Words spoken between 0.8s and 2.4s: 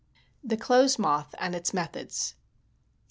MOTH AND ITS METHODS.